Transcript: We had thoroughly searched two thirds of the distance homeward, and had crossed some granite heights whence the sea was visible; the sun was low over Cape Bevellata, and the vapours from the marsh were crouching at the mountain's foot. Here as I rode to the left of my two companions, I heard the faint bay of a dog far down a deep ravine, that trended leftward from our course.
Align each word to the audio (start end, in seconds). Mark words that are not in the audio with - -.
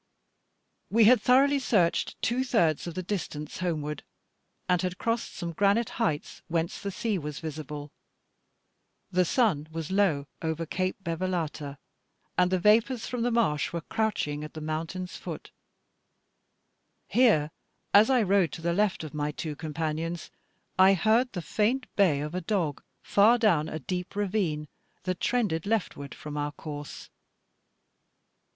We 0.89 1.03
had 1.05 1.21
thoroughly 1.21 1.59
searched 1.59 2.19
two 2.23 2.43
thirds 2.43 2.87
of 2.87 2.95
the 2.95 3.03
distance 3.03 3.59
homeward, 3.59 4.03
and 4.67 4.81
had 4.81 4.97
crossed 4.97 5.35
some 5.35 5.53
granite 5.53 5.89
heights 6.01 6.41
whence 6.47 6.81
the 6.81 6.89
sea 6.89 7.19
was 7.19 7.37
visible; 7.37 7.91
the 9.11 9.25
sun 9.25 9.67
was 9.71 9.91
low 9.91 10.25
over 10.41 10.65
Cape 10.65 10.95
Bevellata, 11.03 11.77
and 12.35 12.49
the 12.49 12.57
vapours 12.57 13.05
from 13.05 13.21
the 13.21 13.29
marsh 13.29 13.71
were 13.71 13.81
crouching 13.89 14.43
at 14.43 14.55
the 14.55 14.59
mountain's 14.59 15.17
foot. 15.17 15.51
Here 17.07 17.51
as 17.93 18.09
I 18.09 18.23
rode 18.23 18.51
to 18.53 18.61
the 18.63 18.73
left 18.73 19.03
of 19.03 19.13
my 19.13 19.29
two 19.31 19.55
companions, 19.55 20.31
I 20.79 20.95
heard 20.95 21.31
the 21.33 21.43
faint 21.43 21.85
bay 21.95 22.21
of 22.21 22.33
a 22.33 22.41
dog 22.41 22.81
far 23.03 23.37
down 23.37 23.69
a 23.69 23.77
deep 23.77 24.15
ravine, 24.15 24.67
that 25.03 25.19
trended 25.19 25.67
leftward 25.67 26.15
from 26.15 26.37
our 26.37 26.53
course. 26.53 27.11